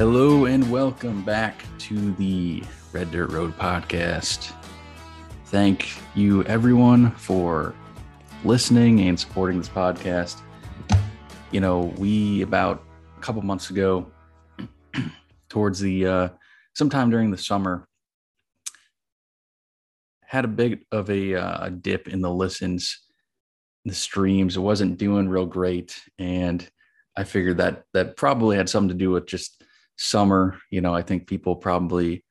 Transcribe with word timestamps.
Hello 0.00 0.46
and 0.46 0.72
welcome 0.72 1.22
back 1.22 1.62
to 1.80 2.12
the 2.12 2.62
Red 2.90 3.10
Dirt 3.10 3.32
Road 3.32 3.54
podcast. 3.58 4.50
Thank 5.48 5.90
you, 6.14 6.42
everyone, 6.44 7.10
for 7.16 7.74
listening 8.42 9.02
and 9.02 9.20
supporting 9.20 9.58
this 9.58 9.68
podcast. 9.68 10.40
You 11.50 11.60
know, 11.60 11.92
we 11.98 12.40
about 12.40 12.82
a 13.18 13.20
couple 13.20 13.42
months 13.42 13.68
ago, 13.68 14.10
towards 15.50 15.80
the 15.80 16.06
uh, 16.06 16.28
sometime 16.74 17.10
during 17.10 17.30
the 17.30 17.36
summer, 17.36 17.86
had 20.24 20.46
a 20.46 20.48
bit 20.48 20.80
of 20.90 21.10
a, 21.10 21.34
uh, 21.34 21.66
a 21.66 21.70
dip 21.70 22.08
in 22.08 22.22
the 22.22 22.32
listens, 22.32 23.02
the 23.84 23.92
streams. 23.92 24.56
It 24.56 24.60
wasn't 24.60 24.96
doing 24.96 25.28
real 25.28 25.44
great, 25.44 26.00
and 26.18 26.66
I 27.18 27.24
figured 27.24 27.58
that 27.58 27.84
that 27.92 28.16
probably 28.16 28.56
had 28.56 28.70
something 28.70 28.88
to 28.88 28.94
do 28.94 29.10
with 29.10 29.26
just 29.26 29.59
summer. 30.00 30.58
You 30.70 30.80
know, 30.80 30.94
I 30.94 31.02
think 31.02 31.26
people 31.26 31.54
probably 31.54 32.24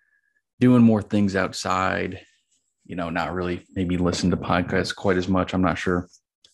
doing 0.59 0.81
more 0.81 1.01
things 1.01 1.35
outside. 1.35 2.21
You 2.85 2.95
know, 2.95 3.09
not 3.09 3.33
really 3.33 3.65
maybe 3.75 3.97
listen 3.97 4.31
to 4.31 4.37
podcasts 4.37 4.95
quite 4.95 5.17
as 5.17 5.27
much. 5.27 5.53
I'm 5.53 5.61
not 5.61 5.77
sure, 5.77 6.07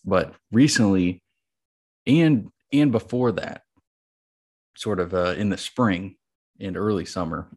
but 0.03 0.33
recently, 0.51 1.23
and 2.05 2.49
and 2.73 2.91
before 2.91 3.31
that, 3.33 3.61
sort 4.75 4.99
of 4.99 5.13
uh, 5.13 5.35
in 5.37 5.49
the 5.49 5.57
spring 5.57 6.17
and 6.59 6.75
early 6.75 7.05
summer, 7.05 7.47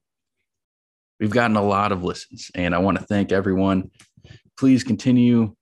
we've 1.18 1.30
gotten 1.30 1.56
a 1.56 1.62
lot 1.62 1.90
of 1.90 2.04
listens, 2.04 2.52
and 2.54 2.74
I 2.74 2.78
want 2.78 2.98
to 2.98 3.04
thank 3.04 3.32
everyone. 3.32 3.90
Please 4.56 4.84
continue, 4.84 5.54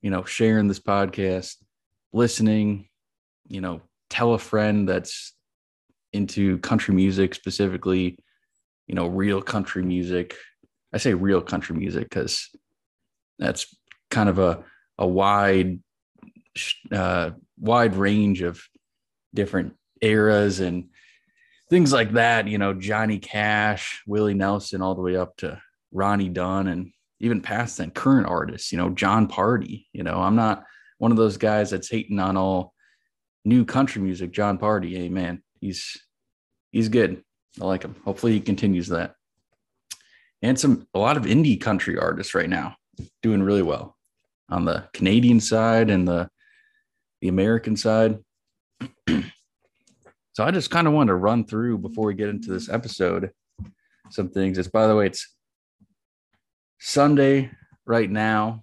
you 0.00 0.10
know, 0.10 0.24
sharing 0.24 0.68
this 0.68 0.80
podcast, 0.80 1.56
listening. 2.14 2.88
You 3.48 3.60
know, 3.60 3.82
tell 4.08 4.32
a 4.32 4.38
friend 4.38 4.88
that's 4.88 5.34
into 6.12 6.58
country 6.58 6.94
music 6.94 7.34
specifically 7.34 8.18
you 8.86 8.94
know 8.94 9.06
real 9.06 9.40
country 9.40 9.82
music. 9.82 10.36
I 10.92 10.98
say 10.98 11.14
real 11.14 11.40
country 11.40 11.76
music 11.76 12.08
because 12.08 12.48
that's 13.38 13.74
kind 14.10 14.28
of 14.28 14.38
a 14.38 14.64
a 14.98 15.06
wide 15.06 15.80
uh, 16.92 17.30
wide 17.58 17.94
range 17.96 18.42
of 18.42 18.62
different 19.34 19.74
eras 20.00 20.60
and 20.60 20.88
things 21.70 21.92
like 21.92 22.12
that 22.12 22.48
you 22.48 22.58
know 22.58 22.74
johnny 22.74 23.18
cash 23.18 24.02
willie 24.06 24.34
nelson 24.34 24.82
all 24.82 24.94
the 24.94 25.00
way 25.00 25.16
up 25.16 25.34
to 25.36 25.58
ronnie 25.90 26.28
dunn 26.28 26.66
and 26.66 26.92
even 27.20 27.40
past 27.40 27.78
then 27.78 27.90
current 27.90 28.26
artists 28.26 28.72
you 28.72 28.78
know 28.78 28.90
Jon 28.90 29.26
pardi 29.28 29.86
you 29.92 30.02
know 30.02 30.20
i'm 30.20 30.36
not 30.36 30.64
one 30.98 31.12
of 31.12 31.16
those 31.16 31.36
guys 31.38 31.70
that's 31.70 31.88
hating 31.88 32.18
on 32.18 32.36
all 32.36 32.74
new 33.44 33.64
country 33.64 34.02
music. 34.02 34.32
Jon 34.32 34.58
pardi 34.58 34.98
amen 34.98 35.42
he's 35.62 35.96
he's 36.72 36.90
good. 36.90 37.22
I 37.60 37.64
like 37.64 37.82
him. 37.82 37.96
Hopefully 38.04 38.32
he 38.32 38.40
continues 38.40 38.88
that. 38.88 39.14
And 40.42 40.58
some 40.58 40.86
a 40.92 40.98
lot 40.98 41.16
of 41.16 41.22
indie 41.22 41.58
country 41.58 41.96
artists 41.96 42.34
right 42.34 42.50
now 42.50 42.76
doing 43.22 43.42
really 43.42 43.62
well 43.62 43.96
on 44.50 44.66
the 44.66 44.84
Canadian 44.92 45.40
side 45.40 45.88
and 45.88 46.06
the 46.06 46.28
the 47.22 47.28
American 47.28 47.76
side. 47.76 48.18
so 49.08 50.44
I 50.44 50.50
just 50.50 50.70
kind 50.70 50.86
of 50.86 50.92
wanted 50.92 51.12
to 51.12 51.16
run 51.16 51.44
through 51.44 51.78
before 51.78 52.06
we 52.06 52.14
get 52.14 52.28
into 52.28 52.50
this 52.50 52.68
episode 52.68 53.30
some 54.10 54.28
things. 54.28 54.58
It's 54.58 54.68
by 54.68 54.86
the 54.86 54.96
way, 54.96 55.06
it's 55.06 55.34
Sunday 56.80 57.52
right 57.86 58.10
now, 58.10 58.62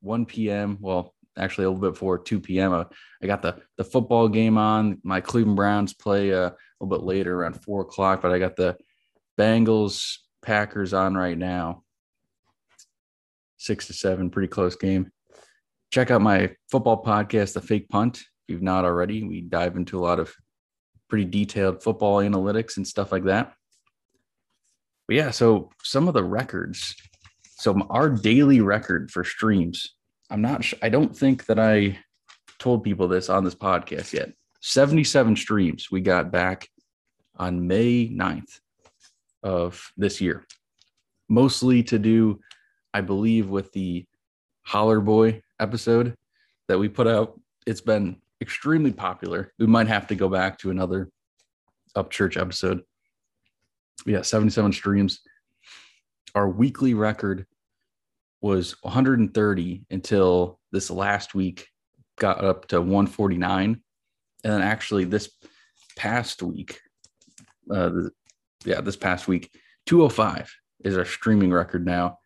1 0.00 0.26
p.m. 0.26 0.78
Well, 0.80 1.12
actually 1.36 1.64
a 1.64 1.70
little 1.70 1.82
bit 1.82 1.94
before 1.94 2.18
2 2.18 2.40
p.m. 2.40 2.72
Uh, 2.72 2.84
I 3.22 3.26
got 3.26 3.42
the 3.42 3.60
the 3.76 3.84
football 3.84 4.28
game 4.28 4.58
on. 4.58 5.00
My 5.02 5.20
Cleveland 5.20 5.56
Browns 5.56 5.94
play 5.94 6.32
uh, 6.32 6.50
a 6.50 6.54
little 6.80 6.98
bit 6.98 7.04
later 7.04 7.34
around 7.34 7.62
four 7.62 7.82
o'clock, 7.82 8.22
but 8.22 8.32
I 8.32 8.38
got 8.38 8.56
the 8.56 8.76
Bengals 9.38 10.18
Packers 10.42 10.92
on 10.92 11.14
right 11.14 11.38
now. 11.38 11.84
Six 13.56 13.86
to 13.86 13.92
seven, 13.92 14.30
pretty 14.30 14.48
close 14.48 14.76
game. 14.76 15.10
Check 15.90 16.10
out 16.10 16.22
my 16.22 16.54
football 16.70 17.02
podcast, 17.02 17.52
The 17.52 17.60
Fake 17.60 17.88
Punt. 17.88 18.18
If 18.18 18.24
you've 18.48 18.62
not 18.62 18.84
already, 18.84 19.22
we 19.22 19.40
dive 19.40 19.76
into 19.76 19.98
a 19.98 20.02
lot 20.02 20.18
of 20.18 20.34
pretty 21.08 21.26
detailed 21.26 21.82
football 21.82 22.18
analytics 22.18 22.76
and 22.76 22.86
stuff 22.86 23.12
like 23.12 23.24
that. 23.24 23.52
But 25.06 25.16
yeah, 25.16 25.30
so 25.30 25.70
some 25.82 26.08
of 26.08 26.14
the 26.14 26.24
records. 26.24 26.94
So 27.56 27.80
our 27.90 28.08
daily 28.08 28.60
record 28.60 29.10
for 29.10 29.22
streams 29.22 29.94
I'm 30.32 30.40
not 30.40 30.64
sure. 30.64 30.78
I 30.80 30.88
don't 30.88 31.14
think 31.14 31.44
that 31.44 31.58
I 31.58 31.98
told 32.58 32.82
people 32.82 33.06
this 33.06 33.28
on 33.28 33.44
this 33.44 33.54
podcast 33.54 34.14
yet. 34.14 34.32
77 34.62 35.36
streams 35.36 35.90
we 35.90 36.00
got 36.00 36.32
back 36.32 36.70
on 37.36 37.66
May 37.66 38.08
9th 38.08 38.60
of 39.42 39.92
this 39.98 40.22
year. 40.22 40.46
Mostly 41.28 41.82
to 41.82 41.98
do, 41.98 42.40
I 42.94 43.02
believe, 43.02 43.50
with 43.50 43.72
the 43.72 44.06
Holler 44.62 45.00
Boy 45.00 45.42
episode 45.60 46.16
that 46.66 46.78
we 46.78 46.88
put 46.88 47.06
out. 47.06 47.38
It's 47.66 47.82
been 47.82 48.16
extremely 48.40 48.92
popular. 48.92 49.52
We 49.58 49.66
might 49.66 49.88
have 49.88 50.06
to 50.06 50.14
go 50.14 50.30
back 50.30 50.58
to 50.60 50.70
another 50.70 51.10
Upchurch 51.94 52.40
episode. 52.40 52.80
Yeah, 54.06 54.22
77 54.22 54.72
streams. 54.72 55.20
Our 56.34 56.48
weekly 56.48 56.94
record 56.94 57.44
was 58.42 58.76
130 58.82 59.84
until 59.90 60.58
this 60.72 60.90
last 60.90 61.34
week 61.34 61.68
got 62.18 62.44
up 62.44 62.68
to 62.68 62.80
149 62.80 63.80
and 64.44 64.52
then 64.52 64.60
actually 64.60 65.04
this 65.04 65.30
past 65.96 66.42
week 66.42 66.80
uh 67.70 67.90
yeah 68.64 68.80
this 68.80 68.96
past 68.96 69.26
week 69.28 69.50
205 69.86 70.52
is 70.84 70.96
our 70.96 71.04
streaming 71.04 71.52
record 71.52 71.86
now. 71.86 72.18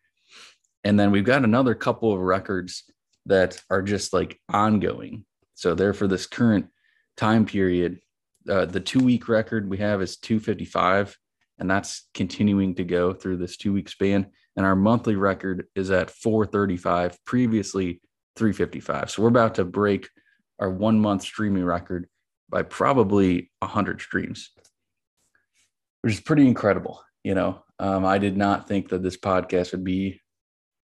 And 0.84 0.98
then 0.98 1.10
we've 1.10 1.24
got 1.24 1.44
another 1.44 1.74
couple 1.74 2.12
of 2.12 2.20
records 2.20 2.84
that 3.26 3.60
are 3.70 3.82
just 3.82 4.12
like 4.12 4.38
ongoing. 4.48 5.24
So 5.54 5.74
there 5.74 5.92
for 5.92 6.06
this 6.06 6.26
current 6.26 6.66
time 7.16 7.46
period. 7.46 7.98
Uh, 8.48 8.66
the 8.66 8.80
two 8.80 9.00
week 9.00 9.28
record 9.28 9.68
we 9.68 9.78
have 9.78 10.00
is 10.00 10.16
255 10.18 11.16
and 11.58 11.70
that's 11.70 12.08
continuing 12.14 12.74
to 12.74 12.84
go 12.84 13.12
through 13.12 13.38
this 13.38 13.56
two 13.56 13.72
week 13.72 13.88
span. 13.88 14.26
And 14.56 14.64
our 14.64 14.76
monthly 14.76 15.16
record 15.16 15.66
is 15.74 15.90
at 15.90 16.10
435 16.10 17.22
previously 17.24 18.00
355 18.36 19.10
so 19.10 19.22
we're 19.22 19.28
about 19.28 19.54
to 19.56 19.64
break 19.64 20.08
our 20.58 20.70
one 20.70 21.00
month 21.00 21.22
streaming 21.22 21.64
record 21.64 22.06
by 22.48 22.62
probably 22.62 23.50
100 23.60 24.00
streams 24.00 24.50
which 26.02 26.14
is 26.14 26.20
pretty 26.20 26.46
incredible 26.46 27.02
you 27.24 27.34
know? 27.34 27.62
Um, 27.78 28.04
i 28.04 28.18
did 28.18 28.36
not 28.36 28.68
think 28.68 28.90
that 28.90 29.02
this 29.02 29.16
podcast 29.16 29.72
would 29.72 29.84
be 29.84 30.20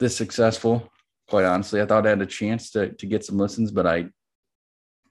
this 0.00 0.16
successful 0.16 0.90
quite 1.28 1.44
honestly. 1.44 1.80
I 1.80 1.86
thought 1.86 2.06
i 2.06 2.10
had 2.10 2.20
a 2.22 2.26
chance 2.26 2.70
to, 2.72 2.92
to 2.92 3.06
get 3.06 3.24
some 3.24 3.38
listens 3.38 3.70
but 3.70 3.86
i 3.86 4.06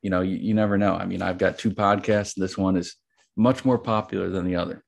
you 0.02 0.10
know 0.10 0.22
you, 0.22 0.36
you 0.38 0.54
never 0.54 0.78
know. 0.78 0.96
I 0.96 1.06
mean 1.06 1.22
i've 1.22 1.38
got 1.38 1.58
two 1.58 1.72
podcasts. 1.72 2.36
And 2.36 2.44
this 2.44 2.58
one 2.58 2.76
is 2.76 2.96
much 3.38 3.64
more 3.64 3.78
popular 3.80 4.30
than 4.30 4.46
the 4.46 4.56
other 4.56 4.84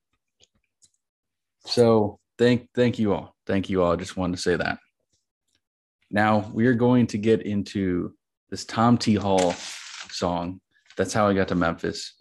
so 1.66 2.18
thank 2.38 2.68
thank 2.74 2.98
you 2.98 3.12
all. 3.12 3.34
Thank 3.46 3.68
you 3.68 3.82
all. 3.82 3.92
I 3.92 3.96
just 3.96 4.16
wanted 4.16 4.36
to 4.36 4.42
say 4.42 4.56
that. 4.56 4.78
Now 6.10 6.50
we 6.52 6.66
are 6.66 6.74
going 6.74 7.06
to 7.08 7.18
get 7.18 7.42
into 7.42 8.14
this 8.50 8.64
tom 8.64 8.98
t. 8.98 9.14
Hall 9.14 9.54
song. 10.10 10.60
That's 10.96 11.12
how 11.12 11.26
i 11.26 11.34
got 11.34 11.48
to 11.48 11.54
memphis. 11.54 12.14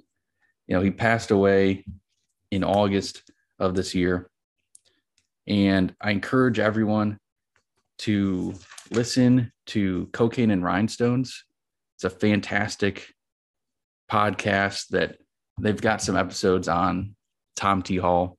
You 0.68 0.76
know 0.76 0.82
he 0.82 0.92
passed 0.92 1.32
away 1.32 1.86
in 2.52 2.64
august 2.64 3.32
of 3.60 3.76
this 3.76 3.94
year. 3.94 4.30
And 5.48 5.94
i 6.02 6.12
encourage 6.12 6.60
everyone 6.60 7.18
to 8.00 8.54
listen 8.92 9.52
to 9.68 10.10
cocaine 10.14 10.52
and 10.52 10.64
rhinestones. 10.64 11.44
It's 11.96 12.06
a 12.06 12.10
fantastic 12.10 13.08
podcast 14.12 14.88
that 14.90 15.18
they've 15.60 15.80
got 15.80 16.02
some 16.02 16.16
episodes 16.16 16.68
on 16.68 17.16
tom 17.56 17.82
t. 17.82 17.98
Hall 17.98 18.38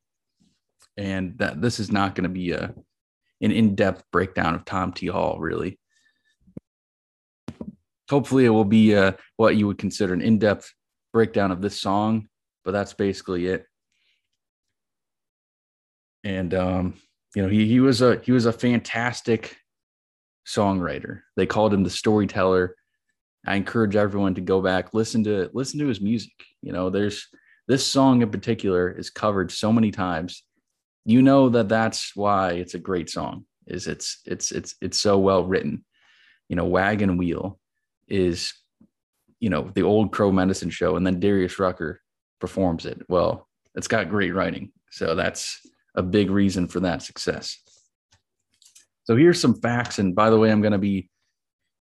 and 0.97 1.39
that 1.39 1.61
this 1.61 1.81
is 1.81 1.91
not 1.91 2.15
going 2.15 2.25
to 2.25 2.29
be 2.29 2.53
a 2.53 2.75
an 3.41 3.51
in-depth 3.51 4.05
breakdown 4.11 4.55
of 4.55 4.65
Tom 4.65 4.93
T. 4.93 5.07
Hall, 5.07 5.39
really. 5.39 5.79
Hopefully, 8.09 8.45
it 8.45 8.51
will 8.51 8.65
be 8.65 8.95
uh, 8.95 9.13
what 9.37 9.57
you 9.57 9.67
would 9.67 9.79
consider 9.79 10.15
an 10.15 10.23
in-depth 10.23 10.73
breakdown 11.13 11.51
of 11.51 11.61
this 11.61 11.81
song, 11.81 12.29
but 12.65 12.73
that's 12.73 12.95
basically 12.95 13.47
it. 13.47 13.67
And 16.23 16.55
um, 16.55 16.95
you 17.35 17.43
know, 17.43 17.49
he 17.49 17.67
he 17.67 17.81
was 17.81 18.01
a 18.03 18.21
he 18.23 18.33
was 18.33 18.47
a 18.47 18.53
fantastic 18.53 19.57
songwriter. 20.47 21.21
They 21.37 21.47
called 21.47 21.75
him 21.75 21.83
the 21.83 21.91
storyteller. 21.91 22.77
I 23.47 23.57
encourage 23.57 23.97
everyone 23.97 24.35
to 24.37 24.41
go 24.41 24.63
back 24.63 24.95
listen 24.95 25.25
to 25.25 25.51
listen 25.53 25.79
to 25.81 25.87
his 25.87 26.01
music. 26.01 26.33
You 26.63 26.73
know, 26.73 26.89
there's 26.89 27.29
this 27.67 27.87
song 27.87 28.23
in 28.23 28.31
particular 28.31 28.91
is 28.91 29.11
covered 29.11 29.51
so 29.51 29.73
many 29.73 29.91
times 29.91 30.45
you 31.05 31.23
know 31.23 31.49
that 31.49 31.69
that's 31.69 32.15
why 32.15 32.53
it's 32.53 32.75
a 32.75 32.79
great 32.79 33.11
song 33.11 33.45
is 33.67 33.87
it's 33.87 34.21
it's 34.27 34.53
it's 34.53 34.75
it's 34.81 34.99
so 34.99 35.19
well 35.19 35.45
written 35.45 35.85
you 36.49 36.57
know 36.57 36.65
wagon 36.65 37.17
wheel 37.17 37.59
is 38.09 38.53
you 39.41 39.51
know 39.51 39.71
the 39.75 39.83
old 39.83 40.13
crow 40.13 40.31
medicine 40.31 40.71
show 40.71 40.97
and 40.97 41.07
then 41.07 41.21
darius 41.21 41.59
rucker 41.59 42.01
performs 42.41 42.87
it 42.87 43.03
well 43.09 43.49
it's 43.75 43.89
got 43.89 44.09
great 44.09 44.35
writing. 44.35 44.73
So 44.91 45.15
that's 45.15 45.61
a 45.95 46.03
big 46.03 46.31
reason 46.31 46.69
for 46.69 46.81
that 46.81 47.03
success. 47.03 47.59
So 49.05 49.17
here's 49.17 49.41
some 49.41 49.61
facts. 49.61 49.99
And 49.99 50.15
by 50.15 50.31
the 50.31 50.39
way, 50.39 50.51
I'm 50.51 50.63
going 50.63 50.73
to 50.73 50.79
be 50.79 51.11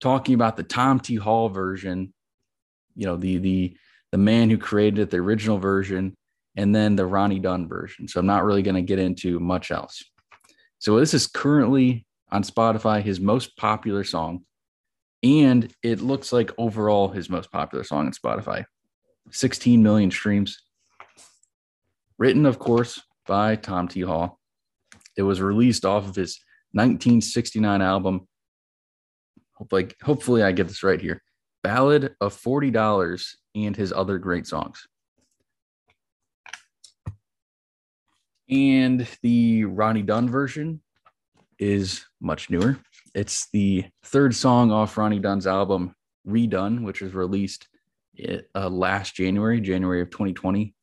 talking 0.02 0.36
about 0.36 0.58
the 0.58 0.64
Tom 0.64 1.00
T. 1.00 1.16
Hall 1.16 1.50
version, 1.50 2.14
you 2.96 3.06
know, 3.06 3.18
the 3.18 3.38
the 3.38 3.78
the 4.12 4.18
man 4.18 4.50
who 4.50 4.58
created 4.58 5.00
it, 5.00 5.10
the 5.10 5.18
original 5.18 5.58
version, 5.58 6.16
and 6.56 6.74
then 6.74 6.96
the 6.96 7.06
Ronnie 7.06 7.40
Dunn 7.40 7.68
version. 7.68 8.08
So 8.08 8.20
I'm 8.20 8.26
not 8.26 8.44
really 8.44 8.62
going 8.62 8.76
to 8.76 8.82
get 8.82 9.00
into 9.00 9.40
much 9.40 9.72
else. 9.72 10.04
So 10.80 11.00
this 11.00 11.14
is 11.14 11.28
currently 11.28 12.06
on 12.32 12.44
Spotify 12.44 13.02
his 13.02 13.20
most 13.20 13.56
popular 13.58 14.04
song. 14.04 14.44
And 15.24 15.74
it 15.82 16.02
looks 16.02 16.34
like 16.34 16.52
overall 16.58 17.08
his 17.08 17.30
most 17.30 17.52
popular 17.52 17.84
song 17.84 18.08
on 18.08 18.12
Spotify. 18.12 18.66
16 19.32 19.82
million 19.82 20.12
streams. 20.12 20.62
Written, 22.18 22.46
of 22.46 22.60
course, 22.60 23.02
by 23.26 23.56
Tom 23.56 23.88
T. 23.88 24.02
Hall. 24.02 24.40
It 25.16 25.24
was 25.24 25.42
released 25.42 25.86
off 25.86 26.08
of 26.08 26.16
his 26.16 26.40
1969 26.74 27.82
album. 27.82 28.28
Hopefully, 29.54 29.92
hopefully 30.02 30.44
I 30.44 30.52
get 30.52 30.68
this 30.68 30.84
right 30.84 31.00
here. 31.00 31.22
Ballad 31.64 32.16
of 32.20 32.36
$40 32.36 33.36
and 33.56 33.76
his 33.76 33.94
other 33.94 34.18
great 34.18 34.46
songs. 34.46 34.86
And 38.50 39.08
the 39.22 39.66
Ronnie 39.66 40.02
Dunn 40.02 40.30
version 40.30 40.82
is 41.60 42.06
much 42.20 42.50
newer. 42.50 42.78
It's 43.16 43.48
the 43.54 43.86
third 44.04 44.36
song 44.36 44.72
off 44.72 44.98
Ronnie 44.98 45.20
Dunn's 45.20 45.48
album, 45.48 45.96
Re-Dunn, 46.26 46.84
which 46.84 47.02
was 47.02 47.14
released 47.14 47.68
uh, 48.56 48.70
last 48.70 49.16
January, 49.16 49.62
January 49.62 50.02
of 50.02 50.10
2020. 50.10 50.74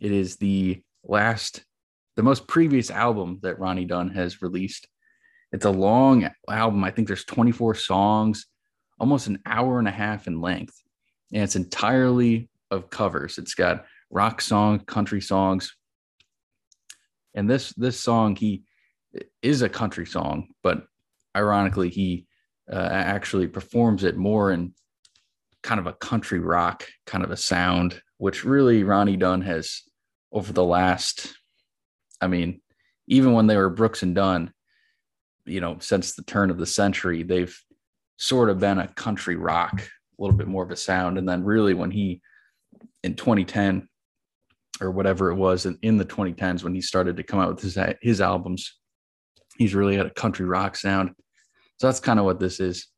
It 0.00 0.12
is 0.12 0.36
the 0.36 0.82
last, 1.04 1.64
the 2.16 2.22
most 2.22 2.46
previous 2.46 2.90
album 2.90 3.38
that 3.42 3.58
Ronnie 3.58 3.84
Dunn 3.84 4.10
has 4.10 4.42
released. 4.42 4.88
It's 5.52 5.66
a 5.66 5.70
long 5.70 6.28
album. 6.48 6.82
I 6.82 6.90
think 6.90 7.06
there's 7.06 7.24
24 7.24 7.74
songs, 7.74 8.46
almost 8.98 9.26
an 9.26 9.40
hour 9.46 9.78
and 9.78 9.88
a 9.88 9.92
half 9.92 10.26
in 10.26 10.40
length. 10.40 10.74
And 11.32 11.42
it's 11.42 11.56
entirely 11.56 12.48
of 12.70 12.90
covers. 12.90 13.38
It's 13.38 13.54
got 13.54 13.84
rock 14.10 14.40
songs, 14.40 14.82
country 14.86 15.20
songs. 15.20 15.74
And 17.34 17.48
this 17.48 17.72
this 17.74 17.98
song 17.98 18.36
he 18.36 18.62
is 19.42 19.62
a 19.62 19.68
country 19.68 20.06
song, 20.06 20.48
but 20.62 20.84
ironically 21.36 21.88
he 21.90 22.26
uh, 22.70 22.88
actually 22.90 23.46
performs 23.46 24.04
it 24.04 24.16
more 24.16 24.52
in 24.52 24.74
kind 25.62 25.78
of 25.78 25.86
a 25.86 25.92
country 25.92 26.40
rock 26.40 26.86
kind 27.06 27.24
of 27.24 27.30
a 27.30 27.36
sound, 27.36 28.00
which 28.18 28.44
really 28.44 28.84
Ronnie 28.84 29.16
Dunn 29.16 29.42
has 29.42 29.82
over 30.32 30.52
the 30.52 30.64
last, 30.64 31.34
I 32.20 32.26
mean, 32.26 32.60
even 33.06 33.32
when 33.32 33.46
they 33.46 33.56
were 33.56 33.70
Brooks 33.70 34.02
and 34.02 34.14
Dunn, 34.14 34.52
you 35.44 35.60
know, 35.60 35.76
since 35.80 36.14
the 36.14 36.22
turn 36.22 36.50
of 36.50 36.58
the 36.58 36.66
century, 36.66 37.22
they've 37.22 37.56
sort 38.16 38.48
of 38.48 38.60
been 38.60 38.78
a 38.78 38.88
country 38.88 39.36
rock, 39.36 39.80
a 39.80 40.22
little 40.22 40.36
bit 40.36 40.48
more 40.48 40.64
of 40.64 40.70
a 40.70 40.76
sound. 40.76 41.18
And 41.18 41.28
then 41.28 41.44
really 41.44 41.74
when 41.74 41.90
he 41.90 42.22
in 43.02 43.14
2010 43.14 43.88
or 44.82 44.90
whatever 44.90 45.30
it 45.30 45.36
was 45.36 45.64
in, 45.64 45.78
in 45.82 45.96
the 45.96 46.04
2010s 46.04 46.64
when 46.64 46.74
he 46.74 46.80
started 46.80 47.16
to 47.16 47.22
come 47.22 47.40
out 47.40 47.48
with 47.48 47.62
his 47.62 47.78
his 48.02 48.20
albums, 48.20 48.78
he's 49.56 49.74
really 49.74 49.96
had 49.96 50.06
a 50.06 50.10
country 50.10 50.44
rock 50.44 50.76
sound. 50.76 51.10
So 51.78 51.86
that's 51.86 52.00
kind 52.00 52.18
of 52.18 52.24
what 52.24 52.40
this 52.40 52.60
is. 52.60 52.88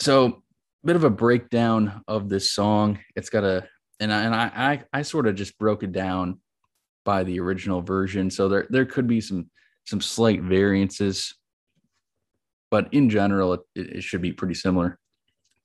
So 0.00 0.26
a 0.26 0.86
bit 0.86 0.96
of 0.96 1.04
a 1.04 1.10
breakdown 1.10 2.02
of 2.06 2.28
this 2.28 2.52
song. 2.52 2.98
It's 3.16 3.30
got 3.30 3.44
a 3.44 3.66
and 4.00 4.12
I 4.12 4.22
and 4.22 4.34
I 4.34 4.50
I, 4.54 4.84
I 4.92 5.02
sort 5.02 5.26
of 5.26 5.34
just 5.34 5.58
broke 5.58 5.82
it 5.82 5.92
down 5.92 6.40
by 7.04 7.24
the 7.24 7.40
original 7.40 7.80
version. 7.80 8.30
So 8.30 8.48
there 8.48 8.66
there 8.70 8.86
could 8.86 9.06
be 9.06 9.20
some 9.20 9.50
some 9.86 10.00
slight 10.00 10.42
variances, 10.42 11.34
but 12.70 12.92
in 12.92 13.08
general, 13.08 13.54
it, 13.54 13.60
it 13.74 14.02
should 14.02 14.20
be 14.20 14.32
pretty 14.32 14.54
similar. 14.54 14.98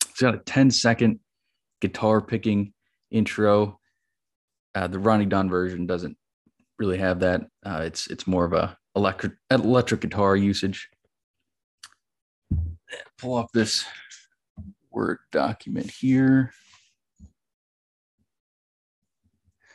It's 0.10 0.22
got 0.22 0.36
a 0.36 0.40
10 0.40 0.72
second 0.72 1.20
guitar 1.82 2.22
picking 2.22 2.74
intro. 3.12 3.80
Uh, 4.76 4.88
the 4.88 5.00
Ronnie 5.00 5.26
Dunn 5.26 5.50
version 5.50 5.86
doesn't 5.86 6.18
really 6.80 6.98
have 6.98 7.20
that. 7.20 7.42
Uh, 7.66 7.82
it's 7.86 8.08
it's 8.08 8.28
more 8.28 8.46
of 8.46 8.54
a 8.54 8.78
electric 8.96 9.34
electric 9.52 10.02
guitar 10.02 10.36
usage. 10.36 10.90
Pull 13.18 13.36
up 13.36 13.48
this 13.54 13.86
Word 14.92 15.20
document 15.32 15.90
here. 15.90 16.54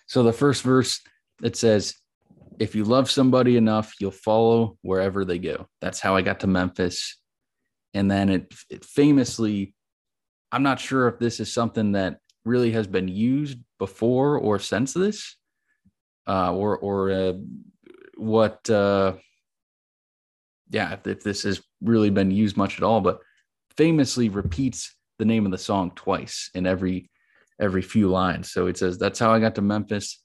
So 0.06 0.22
the 0.22 0.32
first 0.32 0.62
verse 0.62 1.00
it 1.42 1.56
says, 1.56 1.94
if 2.58 2.74
you 2.74 2.84
love 2.84 3.10
somebody 3.10 3.56
enough, 3.56 3.94
you'll 4.00 4.10
follow 4.10 4.76
wherever 4.82 5.24
they 5.24 5.38
go. 5.38 5.66
That's 5.80 6.00
how 6.00 6.16
I 6.16 6.22
got 6.22 6.40
to 6.40 6.46
Memphis. 6.46 7.16
And 7.94 8.10
then 8.10 8.28
it, 8.28 8.54
it 8.68 8.84
famously, 8.84 9.74
I'm 10.50 10.62
not 10.62 10.80
sure 10.80 11.08
if 11.08 11.18
this 11.18 11.40
is 11.40 11.52
something 11.52 11.92
that 11.92 12.18
really 12.44 12.72
has 12.72 12.86
been 12.86 13.08
used 13.08 13.58
before 13.78 14.38
or 14.38 14.58
since 14.58 14.92
this, 14.92 15.36
uh, 16.26 16.52
or 16.52 16.78
or 16.78 17.10
uh, 17.10 17.32
what. 18.16 18.68
Uh, 18.68 19.14
yeah, 20.70 20.92
if, 20.92 21.06
if 21.06 21.22
this 21.22 21.44
has 21.44 21.62
really 21.80 22.10
been 22.10 22.30
used 22.30 22.58
much 22.58 22.76
at 22.76 22.82
all, 22.82 23.00
but 23.00 23.20
famously 23.78 24.28
repeats 24.28 24.94
the 25.18 25.24
name 25.24 25.46
of 25.46 25.52
the 25.52 25.56
song 25.56 25.92
twice 25.94 26.50
in 26.54 26.66
every 26.66 27.10
every 27.60 27.82
few 27.82 28.08
lines. 28.08 28.50
So 28.50 28.66
it 28.66 28.78
says, 28.78 28.98
That's 28.98 29.18
how 29.18 29.32
I 29.32 29.40
got 29.40 29.54
to 29.56 29.62
Memphis. 29.62 30.22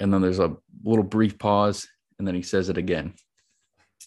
And 0.00 0.12
then 0.12 0.20
there's 0.20 0.38
a 0.38 0.56
little 0.84 1.04
brief 1.04 1.38
pause, 1.38 1.86
and 2.18 2.26
then 2.26 2.34
he 2.34 2.42
says 2.42 2.68
it 2.68 2.78
again. 2.78 3.14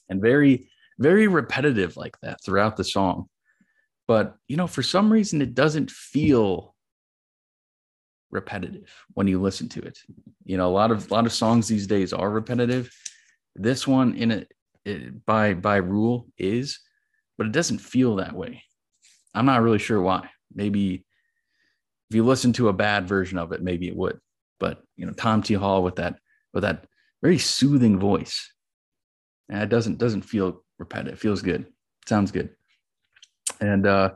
And 0.10 0.22
very, 0.22 0.69
very 1.00 1.28
repetitive 1.28 1.96
like 1.96 2.18
that 2.22 2.44
throughout 2.44 2.75
the 2.75 2.84
song. 2.84 3.30
But, 4.07 4.36
you 4.48 4.57
know, 4.57 4.68
for 4.68 4.84
some 4.84 5.12
reason, 5.12 5.42
it 5.42 5.56
doesn't 5.56 5.90
feel 5.90 6.75
repetitive 8.35 8.93
when 9.13 9.27
you 9.27 9.41
listen 9.41 9.67
to 9.69 9.81
it. 9.81 9.97
You 10.43 10.57
know, 10.57 10.67
a 10.67 10.71
lot 10.71 10.91
of 10.91 11.09
a 11.09 11.13
lot 11.13 11.25
of 11.25 11.33
songs 11.33 11.67
these 11.67 11.87
days 11.87 12.13
are 12.13 12.29
repetitive. 12.29 12.91
This 13.56 13.87
one 13.87 14.15
in 14.15 14.31
it, 14.31 14.51
it 14.83 15.25
by 15.25 15.56
by 15.56 15.77
rule 15.77 16.27
is, 16.37 16.80
but 17.37 17.47
it 17.47 17.54
doesn't 17.54 17.80
feel 17.80 18.18
that 18.18 18.35
way. 18.35 18.63
I'm 19.33 19.45
not 19.47 19.63
really 19.63 19.80
sure 19.80 20.01
why. 20.01 20.30
Maybe 20.54 21.06
if 22.09 22.15
you 22.15 22.23
listen 22.23 22.54
to 22.54 22.69
a 22.69 22.73
bad 22.73 23.07
version 23.07 23.37
of 23.37 23.51
it, 23.51 23.63
maybe 23.63 23.87
it 23.87 23.95
would. 23.95 24.19
But 24.59 24.83
you 24.95 25.06
know, 25.06 25.13
Tom 25.13 25.42
T. 25.42 25.56
Hall 25.56 25.81
with 25.81 25.95
that 25.95 26.19
with 26.54 26.63
that 26.63 26.85
very 27.21 27.39
soothing 27.39 27.99
voice, 27.99 28.51
and 29.49 29.63
it 29.63 29.69
doesn't 29.69 29.97
doesn't 29.97 30.21
feel 30.21 30.63
repetitive. 30.77 31.15
It 31.15 31.21
feels 31.21 31.42
good. 31.42 31.61
It 31.61 32.09
sounds 32.09 32.31
good. 32.31 32.51
And 33.59 33.87
uh, 33.87 34.11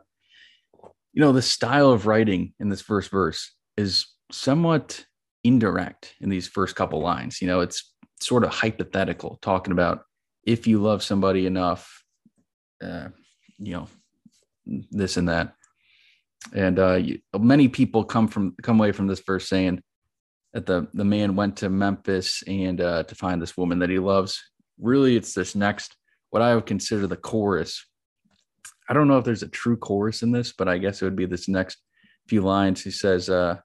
you 1.13 1.21
know, 1.21 1.31
the 1.31 1.41
style 1.41 1.91
of 1.91 2.05
writing 2.05 2.53
in 2.59 2.69
this 2.69 2.81
first 2.81 3.09
verse 3.09 3.51
is 3.79 4.07
somewhat 4.31 5.05
indirect 5.43 6.13
in 6.19 6.29
these 6.29 6.47
first 6.47 6.75
couple 6.75 6.99
lines. 6.99 7.41
You 7.41 7.47
know, 7.47 7.61
it's 7.61 7.93
sort 8.19 8.43
of 8.43 8.51
hypothetical, 8.51 9.39
talking 9.41 9.71
about 9.71 10.01
if 10.43 10.67
you 10.67 10.81
love 10.81 11.01
somebody 11.01 11.45
enough, 11.45 12.03
uh, 12.83 13.07
you 13.57 13.73
know, 13.73 13.87
this 14.91 15.15
and 15.15 15.29
that. 15.29 15.53
And 16.53 16.77
uh, 16.77 16.99
many 17.37 17.69
people 17.69 18.03
come 18.03 18.27
from 18.27 18.55
come 18.61 18.79
away 18.79 18.91
from 18.91 19.07
this 19.07 19.21
verse 19.21 19.47
saying 19.47 19.81
that 20.53 20.65
the 20.65 20.87
the 20.93 21.05
man 21.05 21.35
went 21.35 21.57
to 21.57 21.69
Memphis 21.69 22.43
and 22.47 22.81
uh, 22.81 23.03
to 23.03 23.15
find 23.15 23.41
this 23.41 23.57
woman 23.57 23.79
that 23.79 23.89
he 23.89 23.99
loves. 23.99 24.41
Really, 24.79 25.15
it's 25.15 25.33
this 25.33 25.55
next 25.55 25.95
what 26.31 26.41
I 26.41 26.55
would 26.55 26.65
consider 26.65 27.07
the 27.07 27.17
chorus. 27.17 27.85
I 28.89 28.93
don't 28.93 29.07
know 29.07 29.17
if 29.17 29.25
there's 29.25 29.43
a 29.43 29.47
true 29.47 29.77
chorus 29.77 30.21
in 30.21 30.31
this, 30.31 30.51
but 30.51 30.67
I 30.67 30.77
guess 30.77 31.01
it 31.01 31.05
would 31.05 31.15
be 31.15 31.25
this 31.25 31.47
next 31.47 31.77
few 32.27 32.41
lines. 32.41 32.83
He 32.83 32.91
says, 32.91 33.29
uh, 33.29 33.57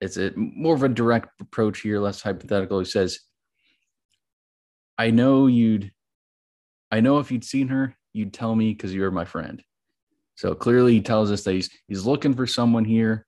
"It's 0.00 0.16
a 0.16 0.32
more 0.36 0.74
of 0.74 0.82
a 0.82 0.88
direct 0.88 1.40
approach 1.40 1.80
here, 1.80 2.00
less 2.00 2.22
hypothetical." 2.22 2.78
He 2.78 2.84
says, 2.84 3.20
"I 4.98 5.10
know 5.10 5.46
you'd, 5.46 5.92
I 6.90 7.00
know 7.00 7.18
if 7.18 7.30
you'd 7.30 7.44
seen 7.44 7.68
her, 7.68 7.96
you'd 8.12 8.32
tell 8.32 8.54
me 8.54 8.72
because 8.72 8.94
you're 8.94 9.10
my 9.10 9.24
friend." 9.24 9.62
So 10.34 10.54
clearly, 10.54 10.94
he 10.94 11.02
tells 11.02 11.30
us 11.30 11.44
that 11.44 11.52
he's 11.52 11.70
he's 11.86 12.06
looking 12.06 12.34
for 12.34 12.46
someone 12.46 12.84
here. 12.84 13.26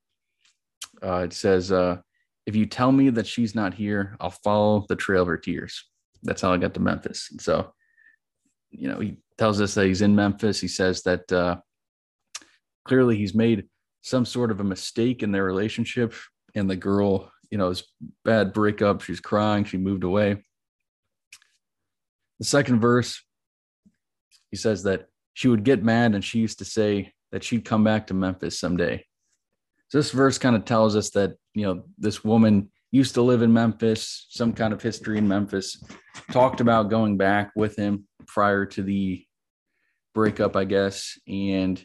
Uh, 1.02 1.24
it 1.24 1.32
says, 1.32 1.70
uh, 1.72 1.98
"If 2.46 2.56
you 2.56 2.66
tell 2.66 2.92
me 2.92 3.10
that 3.10 3.26
she's 3.26 3.54
not 3.54 3.74
here, 3.74 4.16
I'll 4.20 4.30
follow 4.30 4.86
the 4.88 4.96
trail 4.96 5.22
of 5.22 5.28
her 5.28 5.36
tears." 5.36 5.84
That's 6.22 6.40
how 6.40 6.52
I 6.52 6.58
got 6.58 6.74
to 6.74 6.80
Memphis. 6.80 7.28
And 7.32 7.40
so, 7.40 7.74
you 8.70 8.88
know, 8.88 9.00
he 9.00 9.16
tells 9.36 9.60
us 9.60 9.74
that 9.74 9.86
he's 9.86 10.02
in 10.02 10.14
Memphis. 10.14 10.60
He 10.60 10.68
says 10.68 11.02
that 11.02 11.30
uh, 11.32 11.56
clearly 12.84 13.16
he's 13.16 13.34
made 13.34 13.68
some 14.02 14.24
sort 14.24 14.50
of 14.50 14.60
a 14.60 14.64
mistake 14.64 15.22
in 15.22 15.32
their 15.32 15.44
relationship, 15.44 16.14
and 16.54 16.68
the 16.68 16.76
girl, 16.76 17.30
you 17.50 17.58
know, 17.58 17.68
is 17.68 17.84
bad 18.24 18.52
breakup. 18.52 19.02
She's 19.02 19.20
crying. 19.20 19.64
She 19.64 19.78
moved 19.78 20.04
away. 20.04 20.42
The 22.38 22.44
second 22.44 22.80
verse, 22.80 23.22
he 24.50 24.56
says 24.56 24.82
that 24.82 25.06
she 25.34 25.48
would 25.48 25.64
get 25.64 25.82
mad 25.82 26.14
and 26.14 26.24
she 26.24 26.38
used 26.38 26.58
to 26.58 26.64
say 26.64 27.12
that 27.30 27.44
she'd 27.44 27.64
come 27.64 27.84
back 27.84 28.08
to 28.08 28.14
Memphis 28.14 28.58
someday. 28.58 29.04
So 29.88 29.98
this 29.98 30.10
verse 30.10 30.38
kind 30.38 30.56
of 30.56 30.64
tells 30.64 30.96
us 30.96 31.10
that 31.10 31.36
you 31.54 31.66
know, 31.66 31.84
this 31.98 32.24
woman 32.24 32.70
used 32.90 33.14
to 33.14 33.22
live 33.22 33.42
in 33.42 33.52
Memphis, 33.52 34.26
some 34.30 34.52
kind 34.52 34.72
of 34.72 34.82
history 34.82 35.18
in 35.18 35.28
Memphis, 35.28 35.82
talked 36.30 36.60
about 36.60 36.90
going 36.90 37.16
back 37.16 37.52
with 37.56 37.76
him 37.76 38.06
prior 38.26 38.66
to 38.66 38.82
the 38.82 39.24
breakup, 40.14 40.56
I 40.56 40.64
guess. 40.64 41.18
And 41.26 41.82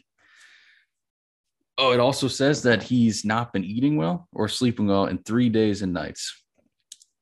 oh, 1.78 1.92
it 1.92 2.00
also 2.00 2.26
says 2.26 2.62
that 2.62 2.82
he's 2.82 3.24
not 3.24 3.52
been 3.52 3.64
eating 3.64 3.96
well 3.96 4.28
or 4.32 4.48
sleeping 4.48 4.88
well 4.88 5.06
in 5.06 5.18
three 5.18 5.48
days 5.48 5.80
and 5.80 5.92
nights. 5.92 6.42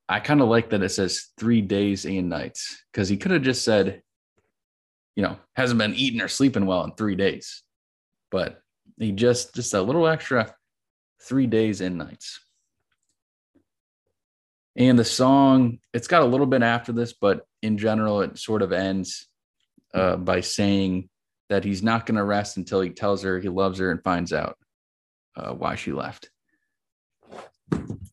I 0.09 0.21
kind 0.21 0.41
of 0.41 0.49
like 0.49 0.71
that 0.71 0.83
it 0.83 0.89
says 0.89 1.29
three 1.39 1.61
days 1.61 2.07
and 2.07 2.31
nights 2.31 2.83
because 2.91 3.09
he 3.09 3.19
could 3.19 3.33
have 3.33 3.43
just 3.43 3.65
said, 3.65 4.03
you 5.15 5.23
know, 5.23 5.37
hasn't 5.57 5.79
been 5.79 5.95
eating 5.95 6.23
or 6.23 6.29
sleeping 6.29 6.65
well 6.65 6.85
in 6.85 6.93
three 6.93 7.17
days. 7.17 7.63
But 8.31 8.61
he 8.99 9.13
just, 9.13 9.55
just 9.55 9.75
a 9.75 9.83
little 9.83 10.07
extra 10.07 10.55
three 11.23 11.47
days 11.47 11.81
and 11.81 11.99
nights. 11.99 12.41
And 14.77 14.99
the 14.99 15.05
song, 15.05 15.79
it's 15.93 16.09
got 16.09 16.23
a 16.23 16.27
little 16.27 16.47
bit 16.47 16.63
after 16.63 16.93
this, 16.93 17.13
but 17.13 17.47
in 17.63 17.79
general, 17.79 18.23
it 18.23 18.39
sort 18.39 18.63
of 18.63 18.73
ends 18.73 19.27
uh, 19.95 20.17
by 20.17 20.41
saying 20.41 21.09
that 21.49 21.65
he's 21.65 21.83
not 21.83 22.07
going 22.07 22.17
to 22.17 22.25
rest 22.25 22.57
until 22.57 22.81
he 22.81 22.91
tells 22.91 23.23
her 23.23 23.39
he 23.39 23.49
loves 23.49 23.79
her 23.79 23.91
and 23.91 24.03
finds 24.03 24.33
out 24.33 24.57
uh, 25.37 25.53
why 25.53 25.75
she 25.75 25.93
left. 25.93 26.31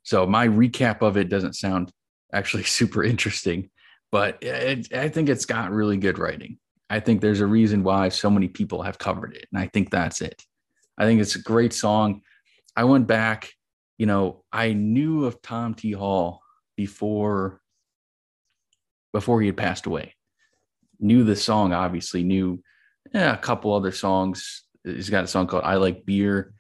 So 0.04 0.28
my 0.28 0.48
recap 0.48 1.02
of 1.02 1.18
it 1.18 1.30
doesn't 1.30 1.56
sound 1.56 1.92
actually 2.34 2.64
super 2.80 3.04
interesting, 3.04 3.70
but 4.12 4.38
it, 4.42 4.94
I 4.94 5.10
think 5.10 5.30
it's 5.30 5.46
got 5.46 5.72
really 5.72 5.98
good 5.98 6.20
writing. 6.20 6.58
I 6.90 7.00
think 7.00 7.22
there's 7.22 7.40
a 7.40 7.48
reason 7.48 7.84
why 7.84 8.10
so 8.10 8.30
many 8.30 8.48
people 8.48 8.84
have 8.84 9.00
covered 9.00 9.36
it, 9.36 9.48
and 9.52 9.60
I 9.60 9.68
think 9.68 9.90
that's 9.90 10.22
it. 10.22 10.44
I 10.98 11.06
think 11.06 11.22
it's 11.22 11.36
a 11.36 11.42
great 11.42 11.74
song. 11.74 12.22
I 12.76 12.84
went 12.84 13.08
back, 13.08 13.50
you 13.98 14.06
know, 14.06 14.44
I 14.52 14.74
knew 14.74 15.26
of 15.26 15.42
Tom 15.42 15.74
T. 15.74 15.92
Hall 15.92 16.42
before 16.76 17.62
before 19.12 19.42
he 19.42 19.48
had 19.48 19.58
passed 19.58 19.86
away. 19.86 20.16
Knew 21.00 21.24
the 21.24 21.36
song, 21.36 21.72
obviously, 21.74 22.24
knew 22.24 22.62
yeah, 23.14 23.34
a 23.34 23.38
couple 23.38 23.74
other 23.74 23.92
songs. 23.92 24.64
He's 24.84 25.10
got 25.10 25.24
a 25.24 25.28
song 25.28 25.48
called 25.48 25.64
I 25.64 25.76
Like 25.76 26.06
Beer, 26.06 26.54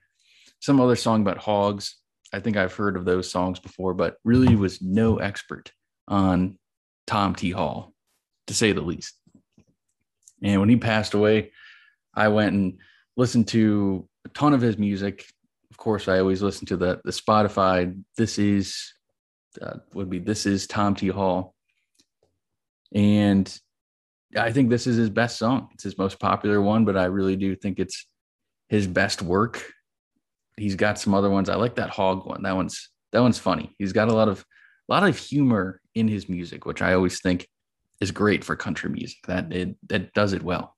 some 0.59 0.79
other 0.79 0.95
song 0.95 1.21
about 1.21 1.39
hogs. 1.39 1.97
I 2.31 2.39
think 2.39 2.57
I've 2.57 2.73
heard 2.73 2.95
of 2.95 3.05
those 3.05 3.29
songs 3.29 3.59
before, 3.59 3.93
but 3.93 4.17
really 4.23 4.55
was 4.55 4.81
no 4.81 5.17
expert 5.17 5.71
on 6.07 6.57
Tom 7.05 7.35
T. 7.35 7.51
Hall, 7.51 7.93
to 8.47 8.53
say 8.53 8.71
the 8.71 8.81
least. 8.81 9.15
And 10.41 10.59
when 10.59 10.69
he 10.69 10.77
passed 10.77 11.13
away, 11.13 11.51
I 12.13 12.27
went 12.29 12.53
and 12.53 12.77
listened 13.17 13.47
to 13.49 14.07
a 14.25 14.29
ton 14.29 14.53
of 14.53 14.61
his 14.61 14.77
music. 14.77 15.25
Of 15.71 15.77
course, 15.77 16.07
I 16.07 16.19
always 16.19 16.41
listen 16.41 16.65
to 16.67 16.77
the 16.77 17.01
the 17.03 17.11
Spotify. 17.11 17.99
This 18.17 18.37
is 18.37 18.93
uh, 19.61 19.77
would 19.93 20.09
be 20.09 20.19
this 20.19 20.45
is 20.45 20.67
Tom 20.67 20.95
T. 20.95 21.07
Hall, 21.07 21.55
and 22.93 23.59
I 24.37 24.51
think 24.51 24.69
this 24.69 24.87
is 24.87 24.97
his 24.97 25.09
best 25.09 25.37
song. 25.37 25.69
It's 25.73 25.83
his 25.83 25.97
most 25.97 26.19
popular 26.19 26.61
one, 26.61 26.85
but 26.85 26.97
I 26.97 27.05
really 27.05 27.35
do 27.35 27.55
think 27.55 27.79
it's 27.79 28.07
his 28.69 28.87
best 28.87 29.21
work. 29.21 29.63
He's 30.57 30.75
got 30.75 30.99
some 30.99 31.13
other 31.13 31.29
ones. 31.29 31.49
I 31.49 31.55
like 31.55 31.75
that 31.75 31.89
hog 31.89 32.25
one. 32.25 32.43
That 32.43 32.55
one's 32.55 32.89
that 33.11 33.21
one's 33.21 33.39
funny. 33.39 33.75
He's 33.77 33.93
got 33.93 34.09
a 34.09 34.13
lot 34.13 34.27
of 34.27 34.45
a 34.89 34.93
lot 34.93 35.07
of 35.07 35.17
humor 35.17 35.81
in 35.95 36.07
his 36.07 36.27
music, 36.27 36.65
which 36.65 36.81
I 36.81 36.93
always 36.93 37.21
think 37.21 37.47
is 38.01 38.11
great 38.11 38.43
for 38.43 38.55
country 38.55 38.89
music. 38.89 39.17
That 39.27 39.53
it 39.53 39.75
that 39.89 40.13
does 40.13 40.33
it 40.33 40.43
well. 40.43 40.75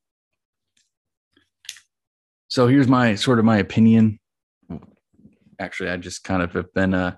So 2.47 2.67
here's 2.67 2.87
my 2.87 3.15
sort 3.15 3.39
of 3.39 3.45
my 3.45 3.57
opinion. 3.57 4.19
Actually, 5.59 5.89
I 5.89 5.97
just 5.97 6.23
kind 6.23 6.41
of 6.41 6.53
have 6.53 6.73
been 6.73 6.93
uh, 6.93 7.15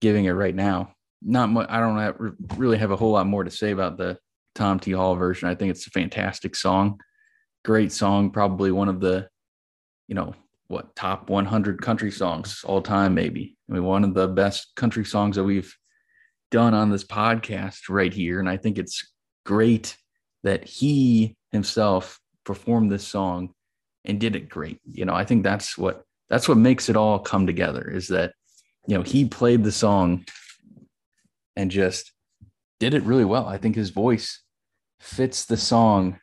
giving 0.00 0.26
it 0.26 0.32
right 0.32 0.54
now. 0.54 0.94
Not 1.22 1.48
much. 1.48 1.66
I 1.70 1.80
don't 1.80 1.98
have, 1.98 2.16
really 2.56 2.78
have 2.78 2.90
a 2.90 2.96
whole 2.96 3.12
lot 3.12 3.26
more 3.26 3.44
to 3.44 3.50
say 3.50 3.70
about 3.70 3.96
the 3.96 4.18
Tom 4.54 4.78
T. 4.78 4.92
Hall 4.92 5.16
version. 5.16 5.48
I 5.48 5.54
think 5.54 5.70
it's 5.70 5.86
a 5.86 5.90
fantastic 5.90 6.56
song, 6.56 7.00
great 7.64 7.92
song. 7.92 8.30
Probably 8.30 8.72
one 8.72 8.88
of 8.88 9.00
the, 9.00 9.28
you 10.08 10.14
know, 10.14 10.34
what 10.68 10.94
top 10.96 11.28
100 11.28 11.82
country 11.82 12.10
songs 12.10 12.62
all 12.64 12.80
time, 12.80 13.14
maybe. 13.14 13.56
I 13.68 13.74
mean, 13.74 13.84
one 13.84 14.04
of 14.04 14.14
the 14.14 14.28
best 14.28 14.74
country 14.76 15.04
songs 15.04 15.36
that 15.36 15.44
we've 15.44 15.74
done 16.50 16.74
on 16.74 16.90
this 16.90 17.04
podcast 17.04 17.88
right 17.88 18.12
here. 18.12 18.40
And 18.40 18.48
I 18.48 18.56
think 18.56 18.78
it's 18.78 19.12
great 19.44 19.96
that 20.42 20.64
he 20.64 21.36
himself 21.52 22.20
performed 22.44 22.90
this 22.90 23.06
song 23.06 23.50
and 24.04 24.20
did 24.20 24.36
it 24.36 24.48
great. 24.48 24.80
You 24.90 25.04
know, 25.04 25.14
I 25.14 25.24
think 25.24 25.42
that's 25.42 25.76
what 25.76 26.02
that's 26.28 26.48
what 26.48 26.58
makes 26.58 26.88
it 26.88 26.96
all 26.96 27.18
come 27.18 27.46
together 27.46 27.90
is 27.90 28.08
that 28.08 28.32
you 28.86 28.96
know, 28.96 29.02
he 29.02 29.24
played 29.24 29.64
the 29.64 29.72
song 29.72 30.24
and 31.56 31.70
just 31.70 32.12
did 32.80 32.94
it 32.94 33.02
really 33.04 33.24
well. 33.24 33.46
I 33.46 33.58
think 33.58 33.76
his 33.76 33.90
voice 33.90 34.42
fits 35.04 35.44
the 35.44 35.56
song 35.56 36.18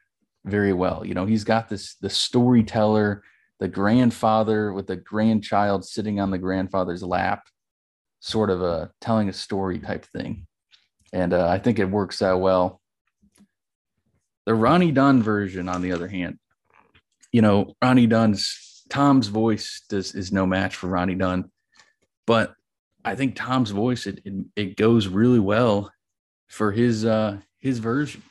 very 0.45 0.73
well. 0.73 1.05
You 1.05 1.13
know, 1.13 1.25
he's 1.25 1.43
got 1.43 1.69
this 1.69 1.95
the 1.95 2.09
storyteller, 2.09 3.23
the 3.59 3.67
grandfather 3.67 4.73
with 4.73 4.87
the 4.87 4.95
grandchild 4.95 5.85
sitting 5.85 6.19
on 6.19 6.31
the 6.31 6.37
grandfather's 6.37 7.03
lap, 7.03 7.43
sort 8.19 8.49
of 8.49 8.61
a 8.61 8.91
telling 8.99 9.29
a 9.29 9.33
story 9.33 9.79
type 9.79 10.05
thing. 10.05 10.47
And 11.13 11.33
uh, 11.33 11.47
I 11.47 11.59
think 11.59 11.79
it 11.79 11.85
works 11.85 12.21
out 12.21 12.41
well. 12.41 12.81
The 14.45 14.55
Ronnie 14.55 14.91
Dunn 14.91 15.21
version, 15.21 15.69
on 15.69 15.81
the 15.81 15.91
other 15.91 16.07
hand, 16.07 16.39
you 17.31 17.41
know, 17.41 17.75
Ronnie 17.81 18.07
Dunn's 18.07 18.83
Tom's 18.89 19.27
voice 19.27 19.83
does 19.89 20.15
is 20.15 20.31
no 20.31 20.45
match 20.45 20.75
for 20.75 20.87
Ronnie 20.87 21.15
Dunn 21.15 21.51
but 22.31 22.55
I 23.03 23.15
think 23.15 23.35
Tom's 23.35 23.71
voice 23.71 24.05
it, 24.07 24.21
it, 24.23 24.45
it 24.55 24.77
goes 24.77 25.07
really 25.07 25.39
well 25.39 25.91
for 26.47 26.71
his 26.71 27.05
uh 27.05 27.39
his 27.59 27.79
version. 27.79 28.23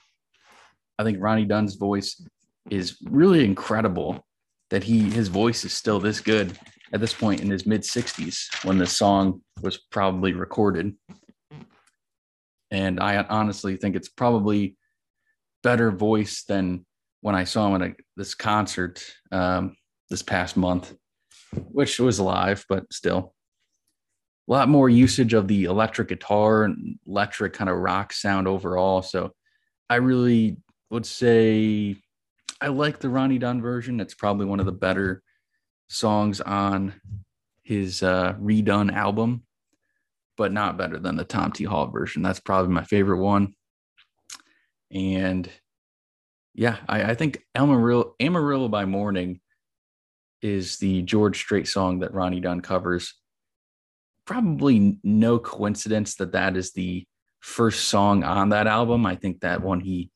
I 1.00 1.02
think 1.02 1.16
Ronnie 1.18 1.46
Dunn's 1.46 1.76
voice 1.76 2.22
is 2.68 2.98
really 3.08 3.42
incredible 3.42 4.22
that 4.68 4.84
he 4.84 5.08
his 5.08 5.28
voice 5.28 5.64
is 5.64 5.72
still 5.72 5.98
this 5.98 6.20
good 6.20 6.58
at 6.92 7.00
this 7.00 7.14
point 7.14 7.40
in 7.40 7.50
his 7.50 7.64
mid 7.64 7.80
60s 7.80 8.66
when 8.66 8.76
the 8.76 8.86
song 8.86 9.40
was 9.62 9.78
probably 9.78 10.34
recorded. 10.34 10.94
And 12.70 13.00
I 13.00 13.22
honestly 13.22 13.76
think 13.76 13.96
it's 13.96 14.10
probably 14.10 14.76
better 15.62 15.90
voice 15.90 16.44
than 16.46 16.84
when 17.22 17.34
I 17.34 17.44
saw 17.44 17.74
him 17.74 17.80
at 17.80 17.90
a, 17.92 17.94
this 18.18 18.34
concert 18.34 19.02
um, 19.32 19.76
this 20.10 20.22
past 20.22 20.54
month, 20.54 20.94
which 21.72 21.98
was 21.98 22.20
live, 22.20 22.66
but 22.68 22.92
still 22.92 23.34
a 24.50 24.52
lot 24.52 24.68
more 24.68 24.90
usage 24.90 25.32
of 25.32 25.48
the 25.48 25.64
electric 25.64 26.08
guitar 26.08 26.64
and 26.64 26.98
electric 27.06 27.54
kind 27.54 27.70
of 27.70 27.78
rock 27.78 28.12
sound 28.12 28.46
overall. 28.46 29.00
So 29.00 29.32
I 29.88 29.96
really 29.96 30.58
would 30.90 31.06
say 31.06 31.96
I 32.60 32.68
like 32.68 32.98
the 32.98 33.08
Ronnie 33.08 33.38
Dunn 33.38 33.62
version. 33.62 34.00
It's 34.00 34.14
probably 34.14 34.46
one 34.46 34.60
of 34.60 34.66
the 34.66 34.72
better 34.72 35.22
songs 35.88 36.40
on 36.40 36.94
his 37.62 38.02
uh, 38.02 38.34
Re-Dunn 38.38 38.90
album, 38.90 39.44
but 40.36 40.52
not 40.52 40.76
better 40.76 40.98
than 40.98 41.16
the 41.16 41.24
Tom 41.24 41.52
T. 41.52 41.64
Hall 41.64 41.86
version. 41.86 42.22
That's 42.22 42.40
probably 42.40 42.72
my 42.72 42.84
favorite 42.84 43.18
one. 43.18 43.54
And 44.92 45.48
yeah, 46.54 46.78
I, 46.88 47.04
I 47.04 47.14
think 47.14 47.42
Amarillo, 47.54 48.14
Amarillo 48.20 48.68
by 48.68 48.84
Morning 48.84 49.40
is 50.42 50.78
the 50.78 51.02
George 51.02 51.38
Strait 51.38 51.68
song 51.68 52.00
that 52.00 52.12
Ronnie 52.12 52.40
Dunn 52.40 52.60
covers 52.60 53.14
probably 54.26 54.98
no 55.02 55.38
coincidence 55.38 56.16
that 56.16 56.32
that 56.32 56.56
is 56.56 56.72
the 56.72 57.06
first 57.40 57.88
song 57.88 58.22
on 58.24 58.50
that 58.50 58.66
album. 58.66 59.06
I 59.06 59.16
think 59.16 59.40
that 59.40 59.62
one 59.62 59.80
he, 59.80 60.10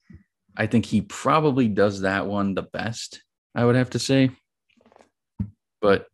I 0.57 0.67
think 0.67 0.87
he 0.87 1.01
probably 1.01 1.69
does 1.69 2.03
that 2.03 2.27
one 2.27 2.55
the 2.55 2.63
best. 2.63 3.23
I 3.55 3.65
would 3.65 3.77
have 3.77 3.91
to 3.91 3.99
say, 3.99 4.31
but 5.81 6.07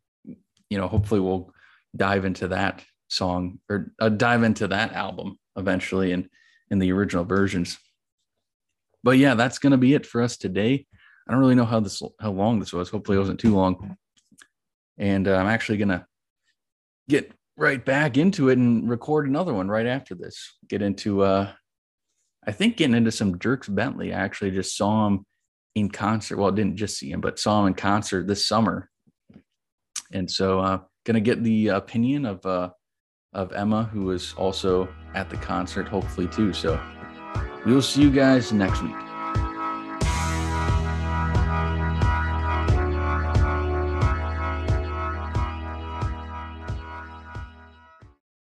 you 0.69 0.79
know, 0.79 0.89
hopefully 0.89 1.21
we'll 1.21 1.53
dive 1.97 2.25
into 2.25 2.49
that 2.49 2.85
song 3.09 3.59
or 3.69 3.93
uh, 4.01 4.09
dive 4.09 4.43
into 4.43 4.69
that 4.69 4.93
album 4.93 5.39
eventually 5.57 6.13
in 6.13 6.29
in 6.71 6.79
the 6.79 6.93
original 6.93 7.25
versions. 7.25 7.79
But 9.03 9.19
yeah, 9.19 9.35
that's 9.35 9.59
gonna 9.59 9.79
be 9.79 9.95
it 9.95 10.07
for 10.07 10.23
us 10.23 10.37
today. 10.37 10.87
I 11.29 11.33
don't 11.33 11.41
really 11.41 11.55
know 11.55 11.65
how 11.65 11.81
this 11.81 12.03
how 12.21 12.31
long 12.31 12.61
this 12.61 12.73
was. 12.73 12.91
Hopefully, 12.91 13.17
it 13.17 13.21
wasn't 13.21 13.41
too 13.41 13.55
long. 13.55 13.97
And 14.99 15.29
uh, 15.29 15.37
I'm 15.37 15.47
actually 15.47 15.79
gonna 15.79 16.07
get 17.09 17.33
right 17.57 17.85
back 17.85 18.17
into 18.17 18.49
it 18.49 18.59
and 18.59 18.89
record 18.89 19.29
another 19.29 19.53
one 19.53 19.69
right 19.69 19.87
after 19.87 20.15
this. 20.15 20.55
Get 20.69 20.83
into 20.83 21.23
uh 21.23 21.53
I 22.47 22.53
think 22.53 22.77
getting 22.77 22.97
into 22.97 23.13
some 23.13 23.39
Dierks 23.39 23.73
Bentley. 23.73 24.13
I 24.13 24.21
actually 24.21 24.51
just 24.51 24.77
saw 24.77 25.07
him 25.07 25.27
in 25.75 25.91
concert. 25.91 26.39
Well, 26.39 26.51
didn't 26.51 26.77
just 26.77 26.99
see 26.99 27.11
him, 27.11 27.21
but 27.21 27.39
saw 27.39 27.61
him 27.61 27.69
in 27.69 27.75
concert 27.75 28.27
this 28.27 28.47
summer. 28.47 28.89
And 30.13 30.31
so 30.31 30.61
uh 30.61 30.79
gonna 31.05 31.21
get 31.21 31.43
the 31.45 31.69
opinion 31.69 32.27
of 32.27 32.45
uh 32.47 32.71
of 33.33 33.53
Emma, 33.53 33.85
who 33.85 34.07
was 34.07 34.35
also 34.35 34.89
at 35.15 35.31
the 35.31 35.37
concert, 35.37 35.87
hopefully 35.87 36.27
too. 36.27 36.53
So 36.53 36.81
we 37.65 37.73
will 37.73 37.83
see 37.83 38.03
you 38.03 38.11
guys 38.11 38.53
next 38.53 38.83
week. 38.83 39.10